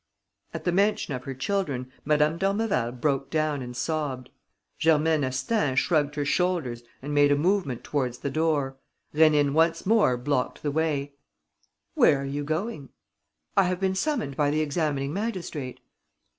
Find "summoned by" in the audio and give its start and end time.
13.93-14.49